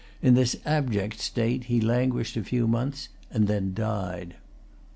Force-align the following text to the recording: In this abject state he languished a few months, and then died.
In 0.19 0.33
this 0.33 0.55
abject 0.65 1.19
state 1.19 1.65
he 1.65 1.79
languished 1.79 2.35
a 2.35 2.43
few 2.43 2.67
months, 2.67 3.09
and 3.29 3.47
then 3.47 3.71
died. 3.75 4.33